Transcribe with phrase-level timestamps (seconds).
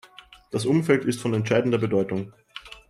[0.49, 2.33] Das Umfeld ist von entscheidender Bedeutung.